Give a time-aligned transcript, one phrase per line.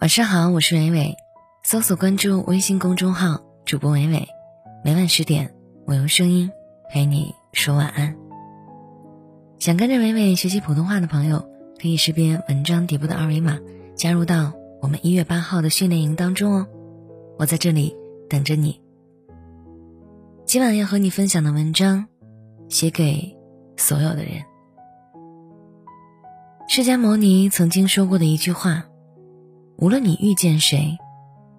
[0.00, 1.16] 晚上好，我是伟伟，
[1.62, 4.26] 搜索关注微信公众号主播伟伟，
[4.82, 6.50] 每晚十点，我用声音
[6.90, 8.16] 陪你说晚安。
[9.58, 11.46] 想跟着伟伟学习普通话的朋友，
[11.78, 13.58] 可以识别文章底部的二维码，
[13.94, 16.66] 加入到我们一月八号的训练营当中哦。
[17.38, 17.94] 我在这里
[18.30, 18.80] 等着你。
[20.46, 22.06] 今晚要和你分享的文章，
[22.70, 23.36] 写给
[23.76, 24.44] 所有的人。
[26.68, 28.86] 释迦牟尼曾经说过的一句话。
[29.80, 30.98] 无论你遇见谁，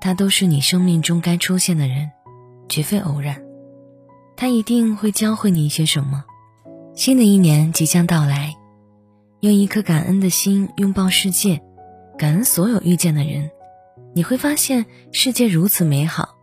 [0.00, 2.12] 他都是你生命中该出现的人，
[2.68, 3.42] 绝非偶然。
[4.36, 6.24] 他一定会教会你一些什么。
[6.94, 8.54] 新的一年即将到来，
[9.40, 11.60] 用一颗感恩的心拥抱世界，
[12.16, 13.50] 感恩所有遇见的人，
[14.14, 16.36] 你会发现世界如此美好。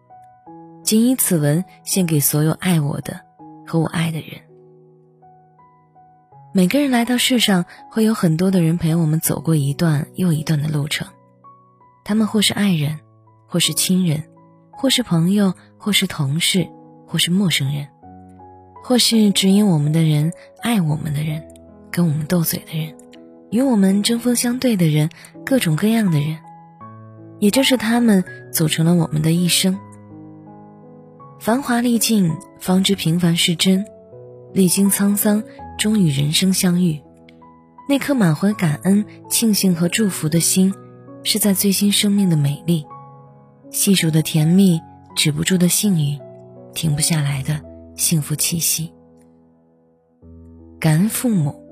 [0.83, 3.21] 谨以此文献给所有爱我的
[3.65, 4.41] 和我爱的人。
[6.53, 11.07] 每个人来到世上，会有很多的人陪我们走过一段又一段的路程。
[12.03, 12.99] 他们或是爱人，
[13.47, 14.23] 或是亲人，
[14.71, 16.67] 或是朋友，或是同事，
[17.07, 17.87] 或是陌生人，
[18.83, 21.43] 或是指引我们的人、爱我们的人、
[21.91, 22.95] 跟我们斗嘴的人、
[23.51, 25.09] 与我们针锋相对的人，
[25.45, 26.39] 各种各样的人，
[27.39, 29.77] 也正是他们组成了我们的一生。
[31.39, 33.83] 繁华历尽，方知平凡是真；
[34.53, 35.43] 历经沧桑，
[35.77, 37.01] 终与人生相遇。
[37.89, 40.73] 那颗满怀感恩、庆幸和祝福的心。
[41.23, 42.85] 是在最新生命的美丽，
[43.69, 44.81] 细数的甜蜜，
[45.15, 46.19] 止不住的幸运，
[46.73, 47.61] 停不下来的
[47.95, 48.91] 幸福气息。
[50.79, 51.63] 感恩父母，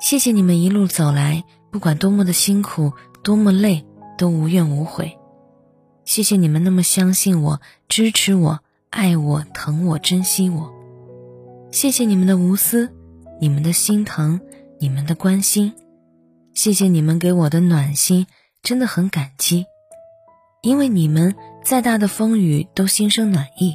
[0.00, 3.84] 谢谢你们一路走来，不管多么的辛苦，多么累，
[4.18, 5.16] 都无怨无悔。
[6.04, 8.58] 谢谢你们那么相信我，支持我，
[8.90, 10.72] 爱我，疼我，珍惜我。
[11.70, 12.92] 谢谢你们的无私，
[13.40, 14.40] 你们的心疼，
[14.80, 15.72] 你们的关心。
[16.54, 18.26] 谢谢你们给我的暖心，
[18.62, 19.64] 真的很感激。
[20.62, 23.74] 因为你们再大的风雨都心生暖意，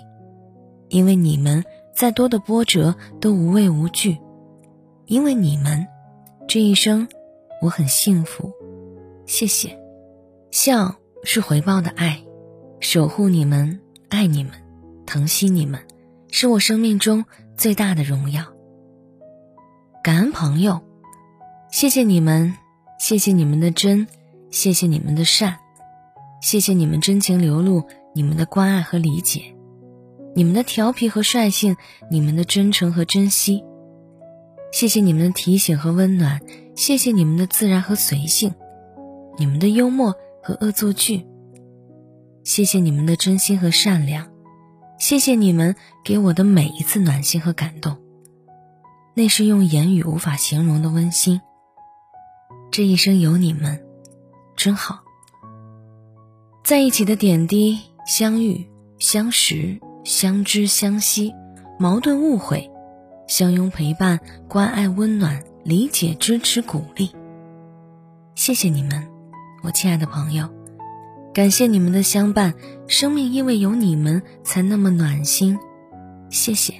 [0.90, 4.18] 因为你们再多的波折都无畏无惧，
[5.06, 5.86] 因为你们，
[6.48, 7.08] 这一生
[7.62, 8.54] 我很幸福。
[9.26, 9.78] 谢谢，
[10.52, 12.24] 笑是回报的爱，
[12.80, 14.54] 守护你们，爱你们，
[15.06, 15.82] 疼惜你们，
[16.32, 17.26] 是我生命中
[17.58, 18.46] 最大的荣耀。
[20.02, 20.80] 感恩朋友，
[21.70, 22.56] 谢谢你们。
[22.98, 24.08] 谢谢你们的真，
[24.50, 25.58] 谢谢你们的善，
[26.42, 29.56] 谢谢你们真情流露，你们的关爱和理解，
[30.36, 31.78] 你们的调皮和率性，
[32.10, 33.64] 你们的真诚和珍惜。
[34.72, 36.42] 谢谢你们的提醒和温暖，
[36.76, 38.54] 谢谢你们的自然和随性，
[39.38, 41.26] 你们的幽默和恶作剧。
[42.44, 44.28] 谢谢你们的真心和善良，
[45.00, 47.98] 谢谢你们给我的每一次暖心和感动，
[49.14, 51.40] 那是用言语无法形容的温馨。
[52.78, 53.84] 这一生有你们，
[54.56, 55.00] 真好。
[56.64, 58.68] 在一起的点滴，相遇、
[59.00, 61.34] 相识、相知、相惜，
[61.80, 62.70] 矛盾、误会，
[63.28, 67.10] 相拥、陪伴、关爱、温暖、理解、支持、鼓励。
[68.36, 69.08] 谢谢你们，
[69.64, 70.48] 我亲爱的朋友，
[71.34, 72.54] 感谢你们的相伴，
[72.86, 75.58] 生命因为有你们才那么暖心。
[76.30, 76.76] 谢谢，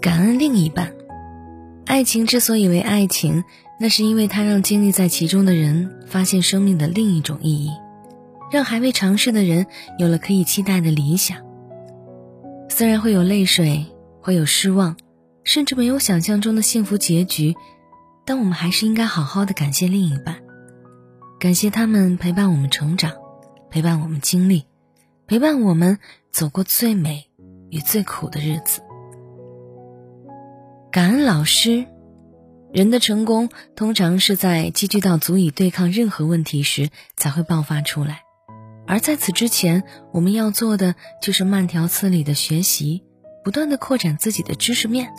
[0.00, 0.94] 感恩另一半。
[1.86, 3.44] 爱情之所以为爱情。
[3.80, 7.72] 那是因为它让经历在其中的人发现生命的另一种意义，
[8.52, 9.66] 让还未尝试的人
[9.98, 11.38] 有了可以期待的理想。
[12.68, 13.86] 虽然会有泪水，
[14.20, 14.96] 会有失望，
[15.42, 17.56] 甚至没有想象中的幸福结局，
[18.24, 20.36] 但我们还是应该好好的感谢另一半，
[21.40, 23.10] 感谢他们陪伴我们成长，
[23.68, 24.66] 陪伴我们经历，
[25.26, 25.98] 陪伴我们
[26.30, 27.24] 走过最美
[27.70, 28.80] 与最苦的日子。
[30.92, 31.86] 感恩老师。
[32.70, 38.20] 人的成功通常是在积聚到足以对抗任何问题时才会爆发出来，
[38.86, 43.04] 而在此之前，我们要做的就是慢条斯理的学习，
[43.42, 45.14] 不断的扩展自己的知识面。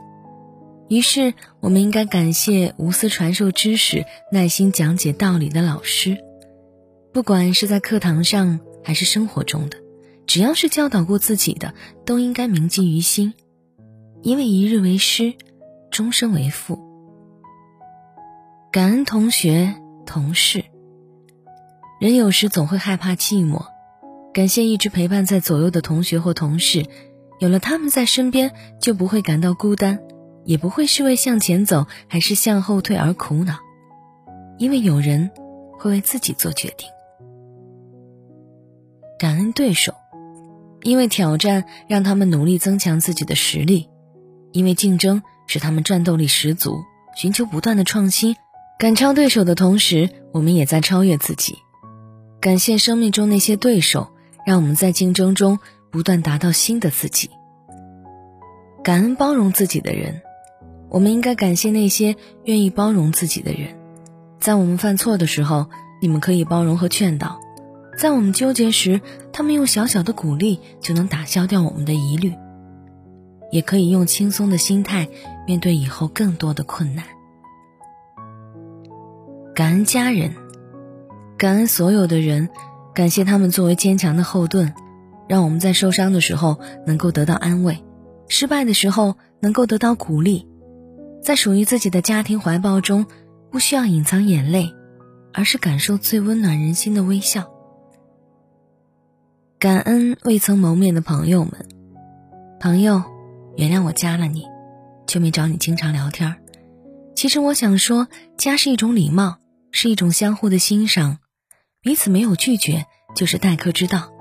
[0.89, 6.19] 于是，我们应该感谢无私传授知识、耐心讲解道理的老师，
[7.11, 9.77] 不管是在课堂上还是生活中的，
[10.27, 11.73] 只要是教导过自己的，
[12.05, 13.33] 都应该铭记于心，
[14.21, 15.33] 因为一日为师，
[15.93, 16.79] 终生为父。
[18.71, 19.75] 感恩同学、
[20.07, 20.65] 同事。
[22.01, 23.67] 人有时总会害怕寂寞，
[24.33, 26.87] 感谢一直陪伴在左右的同学或同事，
[27.37, 28.51] 有了他们在身边，
[28.81, 29.99] 就不会感到孤单，
[30.45, 33.59] 也不会是为向前走还是向后退而苦恼，
[34.57, 35.29] 因为有人
[35.77, 36.89] 会为自己做决定。
[39.19, 39.93] 感恩对手，
[40.81, 43.87] 因为挑战让他们努力增强自己的实力，
[44.51, 46.83] 因为竞争使他们战斗力十足，
[47.15, 48.35] 寻求不断的创新。
[48.79, 51.57] 赶超对手的同时，我们也在超越自己。
[52.41, 54.09] 感谢生命中那些对手，
[54.45, 55.59] 让我们在竞争中
[55.91, 57.29] 不断达到新的自己。
[58.83, 60.21] 感恩包容自己的人，
[60.89, 63.77] 我们应该感谢那些愿意包容自己的人。
[64.41, 65.67] 在我们犯错的时候，
[66.01, 67.39] 你们可以包容和劝导；
[67.97, 68.99] 在我们纠结时，
[69.31, 72.33] 他们用小小的鼓励就能打消掉我们的疑虑。
[73.53, 75.07] 也可以用轻松的心态
[75.45, 77.05] 面对以后更多的困难。
[79.53, 80.33] 感恩家人，
[81.37, 82.49] 感恩所有的人，
[82.95, 84.73] 感谢他们作为坚强的后盾，
[85.29, 87.77] 让我们在受伤的时候能够得到安慰，
[88.27, 90.47] 失败的时候能够得到鼓励，
[91.21, 93.05] 在属于自己的家庭怀抱中，
[93.51, 94.73] 不需要隐藏眼泪，
[95.31, 97.51] 而是感受最温暖人心的微笑。
[99.59, 101.53] 感恩未曾谋面的朋友们，
[102.59, 103.12] 朋友。
[103.55, 104.45] 原谅我加了你，
[105.07, 106.35] 却没找你经常聊天
[107.15, 108.07] 其实我想说，
[108.37, 109.37] 加是一种礼貌，
[109.71, 111.19] 是一种相互的欣赏，
[111.81, 112.85] 彼此没有拒绝
[113.15, 114.11] 就是待客之道。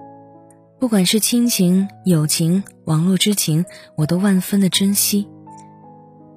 [0.78, 3.64] 不管是亲情、友情、网络之情，
[3.96, 5.28] 我都万分的珍惜。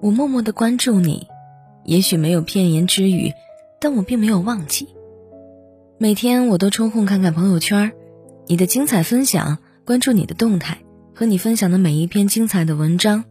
[0.01, 1.27] 我默默的关注你，
[1.83, 3.33] 也许没有片言之语，
[3.81, 4.87] 但我并没有忘记。
[5.97, 7.91] 每天我都抽空看看朋友圈，
[8.47, 10.84] 你的精彩分享，关注你的动态。
[11.17, 13.23] 和你分享的每一篇精彩的文章，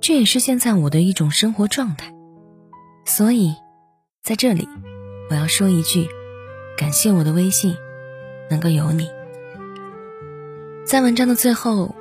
[0.00, 2.12] 这也是现在我的一种生活状态。
[3.04, 3.54] 所以，
[4.24, 4.68] 在这里，
[5.30, 6.08] 我要说一句，
[6.76, 7.76] 感谢我的微信
[8.50, 9.08] 能够有你。
[10.84, 11.94] 在文章的最后，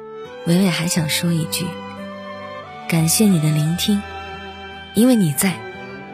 [0.47, 1.67] 伟伟还想说一句，
[2.89, 4.01] 感谢你的聆听，
[4.95, 5.55] 因为你在，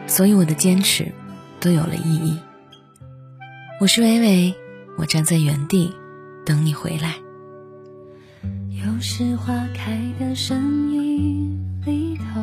[0.06, 1.10] 所以我的坚持
[1.60, 2.38] 都有了意义。
[3.80, 4.54] 我是伟伟，
[4.98, 5.94] 我站在原地
[6.44, 7.14] 等你回来。
[8.78, 12.40] 又是花开的声音里头，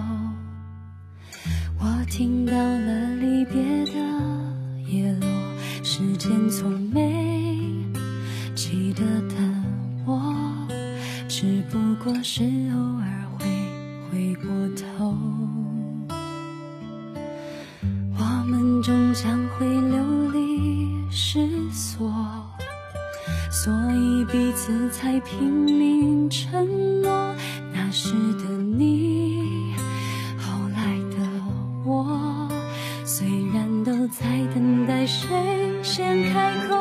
[1.80, 3.56] 我听到了离别
[3.86, 3.94] 的
[4.92, 5.28] 叶落。
[5.82, 7.56] 时间从没
[8.54, 9.36] 记得的
[10.06, 10.36] 我，
[11.30, 13.46] 只不过是偶尔会
[14.12, 15.18] 回过头。
[18.18, 22.12] 我们终将会流离失所。
[23.56, 27.34] 所以彼此才拼命承诺，
[27.74, 29.74] 那时的你，
[30.38, 31.16] 后来的
[31.86, 32.50] 我，
[33.06, 35.30] 虽然都在等待谁
[35.82, 36.76] 先开口，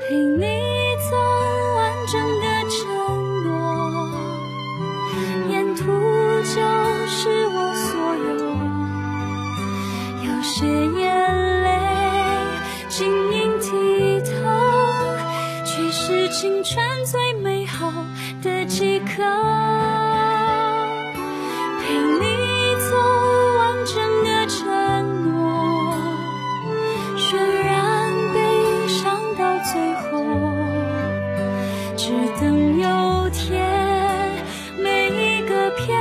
[0.00, 0.46] 陪你
[1.10, 1.16] 走
[1.76, 2.40] 完整
[17.12, 17.92] 最美好
[18.42, 19.22] 的几刻，
[21.78, 22.96] 陪你走
[23.58, 24.64] 完整的承
[25.22, 25.94] 诺，
[27.18, 30.24] 渲染悲伤到最后，
[31.98, 32.08] 只
[32.40, 33.60] 等有天，
[34.82, 36.00] 每一个片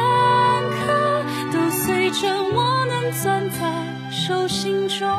[0.80, 3.60] 刻都随着我能攥在
[4.10, 5.10] 手心中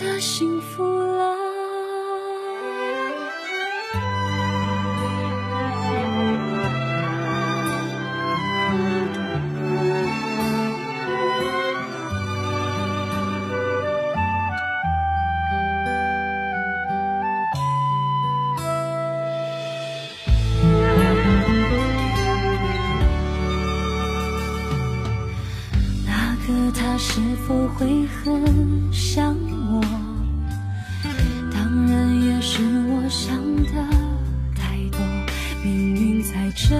[0.00, 1.41] 的幸福了。
[27.76, 29.34] 会很想
[29.70, 29.80] 我？
[31.50, 33.72] 当然也是我想的
[34.54, 35.00] 太多。
[35.64, 36.76] 命运在这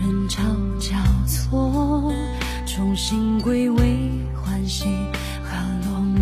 [0.00, 0.42] 人潮
[0.78, 2.12] 交错，
[2.66, 4.84] 重新归位，欢喜
[5.42, 6.18] 和落寞。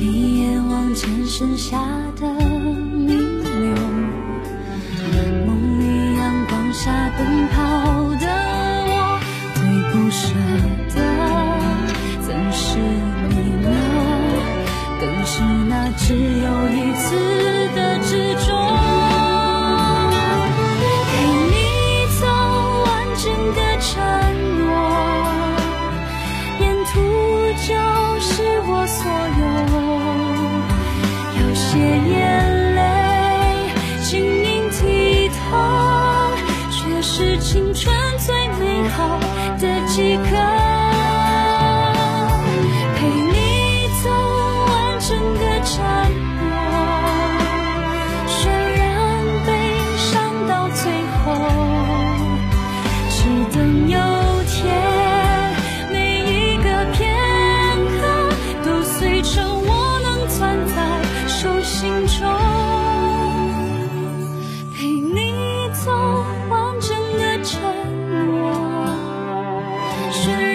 [0.00, 1.78] 一眼望见剩下
[70.24, 70.53] 是。